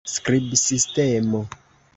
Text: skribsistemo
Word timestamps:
skribsistemo 0.13 1.41